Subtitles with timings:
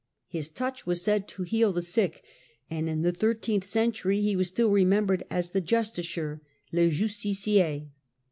[0.27, 2.23] His touch was said to heal the sick,
[2.71, 6.39] and in the thirteenth century he was still remem bered as the" Justiciar"
[6.71, 7.87] (Le Justicier).